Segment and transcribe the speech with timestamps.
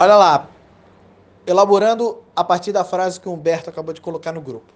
[0.00, 0.48] Olha lá,
[1.44, 4.72] elaborando a partir da frase que o Humberto acabou de colocar no grupo.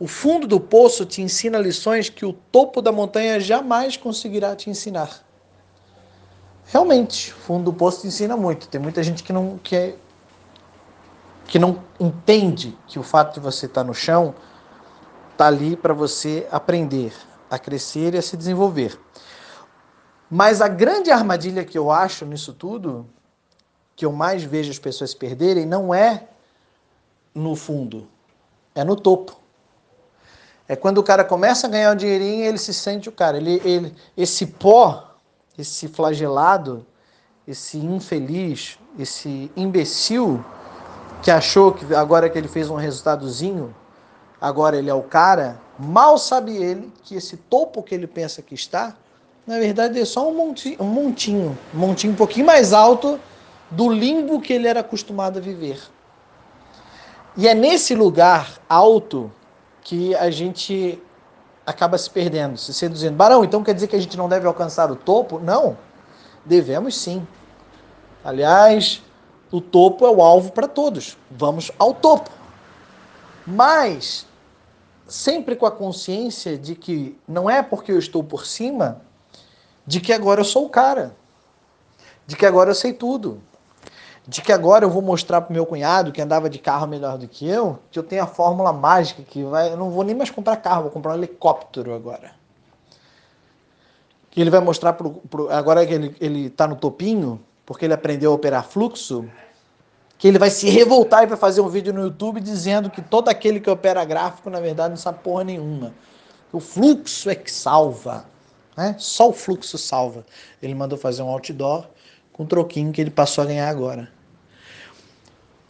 [0.00, 4.70] O fundo do poço te ensina lições que o topo da montanha jamais conseguirá te
[4.70, 5.10] ensinar.
[6.64, 8.66] Realmente, o fundo do poço te ensina muito.
[8.68, 9.96] Tem muita gente que não, que, é,
[11.46, 14.34] que não entende que o fato de você estar no chão
[15.32, 17.12] está ali para você aprender
[17.50, 18.98] a crescer e a se desenvolver.
[20.30, 23.06] Mas a grande armadilha que eu acho nisso tudo
[23.96, 26.24] que eu mais vejo as pessoas perderem não é
[27.34, 28.06] no fundo,
[28.74, 29.40] é no topo.
[30.68, 33.38] É quando o cara começa a ganhar um dinheirinho, ele se sente o cara.
[33.38, 35.14] Ele, ele, esse pó,
[35.56, 36.84] esse flagelado,
[37.48, 40.44] esse infeliz, esse imbecil
[41.22, 43.74] que achou que agora que ele fez um resultadozinho,
[44.40, 48.54] agora ele é o cara, mal sabe ele que esse topo que ele pensa que
[48.54, 48.94] está,
[49.46, 53.18] na verdade é só um montinho, um montinho, um montinho um pouquinho mais alto
[53.70, 55.80] do limbo que ele era acostumado a viver.
[57.36, 59.30] E é nesse lugar alto
[59.82, 61.02] que a gente
[61.66, 63.14] acaba se perdendo, se seduzindo.
[63.14, 65.38] Barão, então quer dizer que a gente não deve alcançar o topo?
[65.38, 65.76] Não,
[66.44, 67.26] devemos sim.
[68.24, 69.02] Aliás,
[69.50, 71.16] o topo é o alvo para todos.
[71.30, 72.30] Vamos ao topo.
[73.46, 74.26] Mas
[75.06, 79.00] sempre com a consciência de que não é porque eu estou por cima
[79.86, 81.14] de que agora eu sou o cara,
[82.26, 83.40] de que agora eu sei tudo,
[84.26, 87.28] de que agora eu vou mostrar pro meu cunhado que andava de carro melhor do
[87.28, 90.30] que eu, que eu tenho a fórmula mágica que vai, eu não vou nem mais
[90.30, 92.32] comprar carro, vou comprar um helicóptero agora.
[94.30, 97.94] Que ele vai mostrar pro, pro agora que ele ele tá no topinho, porque ele
[97.94, 99.24] aprendeu a operar fluxo,
[100.18, 103.28] que ele vai se revoltar e vai fazer um vídeo no YouTube dizendo que todo
[103.28, 105.94] aquele que opera gráfico, na verdade, não sabe porra nenhuma.
[106.52, 108.24] O fluxo é que salva.
[108.76, 108.96] Né?
[108.98, 110.24] Só o fluxo salva.
[110.60, 111.86] Ele mandou fazer um outdoor
[112.32, 114.15] com um troquinho que ele passou a ganhar agora.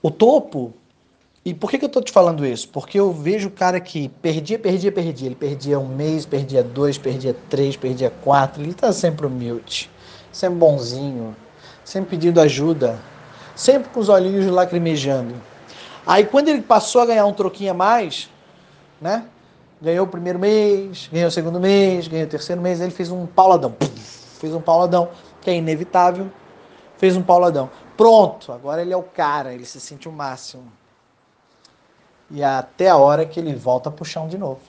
[0.07, 0.73] O topo,
[1.45, 2.69] e por que, que eu estou te falando isso?
[2.69, 5.27] Porque eu vejo o cara que perdia, perdia, perdia.
[5.27, 8.63] Ele perdia um mês, perdia dois, perdia três, perdia quatro.
[8.63, 9.91] Ele está sempre humilde,
[10.31, 11.35] sempre bonzinho,
[11.85, 13.01] sempre pedindo ajuda,
[13.57, 15.35] sempre com os olhinhos lacrimejando.
[16.07, 18.31] Aí quando ele passou a ganhar um troquinho a mais,
[19.01, 19.25] né?
[19.83, 23.27] Ganhou o primeiro mês, ganhou o segundo mês, ganhou o terceiro mês, ele fez um
[23.27, 23.75] pauladão.
[24.39, 25.09] Fez um pauladão,
[25.41, 26.29] que é inevitável.
[26.97, 27.69] Fez um pauladão.
[27.97, 30.71] Pronto, agora ele é o cara, ele se sente o máximo.
[32.31, 34.61] E até a hora que ele volta pro chão de novo.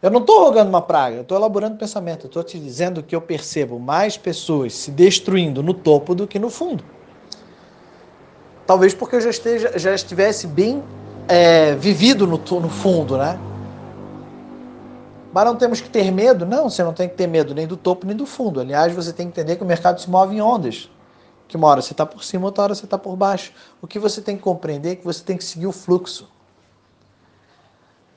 [0.00, 2.26] Eu não estou rogando uma praga, eu estou elaborando pensamento.
[2.26, 6.38] Eu estou te dizendo que eu percebo mais pessoas se destruindo no topo do que
[6.38, 6.84] no fundo.
[8.66, 10.82] Talvez porque eu já, esteja, já estivesse bem
[11.28, 13.38] é, vivido no, no fundo, né?
[15.32, 16.44] Mas não temos que ter medo?
[16.44, 18.60] Não, você não tem que ter medo nem do topo nem do fundo.
[18.60, 20.90] Aliás, você tem que entender que o mercado se move em ondas
[21.52, 23.52] que uma hora você está por cima, outra hora você está por baixo.
[23.82, 26.26] O que você tem que compreender é que você tem que seguir o fluxo.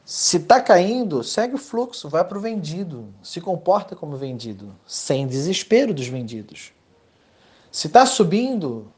[0.05, 5.27] Se está caindo, segue o fluxo, vai para o vendido, se comporta como vendido, sem
[5.27, 6.71] desespero dos vendidos.
[7.69, 8.89] Se está subindo,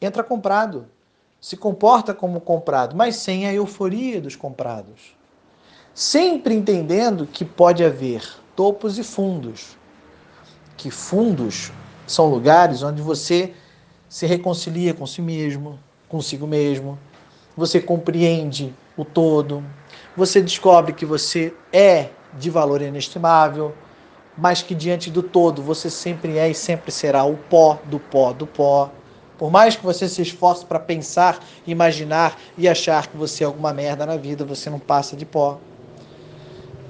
[0.00, 0.86] entra comprado,
[1.38, 5.14] se comporta como comprado, mas sem a euforia dos comprados.
[5.92, 9.76] Sempre entendendo que pode haver topos e fundos,
[10.78, 11.70] que fundos
[12.06, 13.54] são lugares onde você
[14.08, 15.78] se reconcilia com si mesmo,
[16.08, 16.98] consigo mesmo,
[17.56, 19.62] você compreende o todo,
[20.16, 23.74] você descobre que você é de valor inestimável,
[24.36, 28.32] mas que diante do todo você sempre é e sempre será o pó do pó
[28.32, 28.90] do pó.
[29.38, 33.72] Por mais que você se esforce para pensar, imaginar e achar que você é alguma
[33.72, 35.58] merda na vida, você não passa de pó.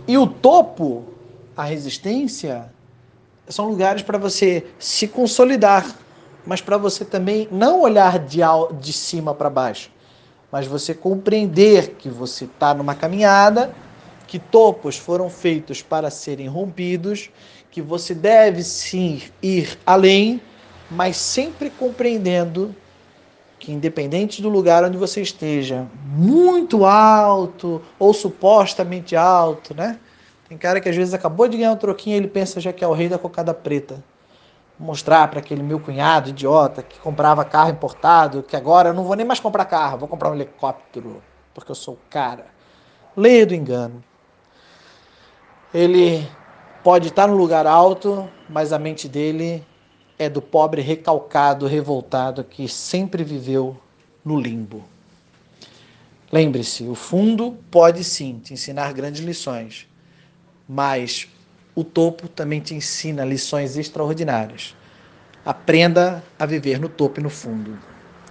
[0.06, 1.04] E o topo,
[1.56, 2.70] a resistência,
[3.48, 5.84] são lugares para você se consolidar,
[6.46, 8.40] mas para você também não olhar de,
[8.80, 9.90] de cima para baixo,
[10.50, 13.74] mas você compreender que você está numa caminhada,
[14.28, 17.30] que topos foram feitos para serem rompidos,
[17.70, 20.40] que você deve sim ir além,
[20.90, 22.74] mas sempre compreendendo
[23.58, 29.98] que independente do lugar onde você esteja, muito alto ou supostamente alto, né?
[30.48, 32.84] Tem cara que às vezes acabou de ganhar um troquinho e ele pensa já que
[32.84, 34.02] é o rei da cocada preta
[34.78, 39.16] mostrar para aquele meu cunhado idiota que comprava carro importado, que agora eu não vou
[39.16, 41.22] nem mais comprar carro, vou comprar um helicóptero,
[41.54, 42.46] porque eu sou o cara.
[43.16, 44.04] Leia do engano.
[45.72, 46.28] Ele
[46.84, 49.66] pode estar no lugar alto, mas a mente dele
[50.18, 53.76] é do pobre recalcado, revoltado que sempre viveu
[54.24, 54.84] no limbo.
[56.30, 59.86] Lembre-se, o fundo pode sim te ensinar grandes lições,
[60.68, 61.28] mas
[61.76, 64.74] o topo também te ensina lições extraordinárias.
[65.44, 67.78] Aprenda a viver no topo e no fundo.